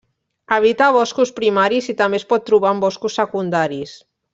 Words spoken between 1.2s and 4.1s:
primaris i també es pot trobar en boscos secundaris.